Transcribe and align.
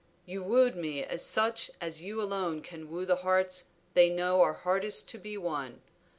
You 0.25 0.41
wooed 0.41 0.75
me 0.75 1.03
as 1.03 1.23
such 1.23 1.69
as 1.79 2.01
you 2.01 2.19
alone 2.19 2.63
can 2.63 2.89
woo 2.89 3.05
the 3.05 3.17
hearts 3.17 3.67
they 3.93 4.09
know 4.09 4.41
are 4.41 4.53
hardest 4.53 5.07
to 5.09 5.19
be 5.19 5.37
won. 5.37 5.83